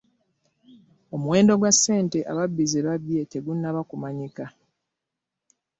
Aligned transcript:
Omuwendo 1.15 1.53
gwa 1.59 1.71
ssente 1.75 2.19
ababbi 2.31 2.63
ze 2.71 2.79
babbye 2.87 3.21
tegunnaba 3.31 3.81
kumanyika. 3.89 4.45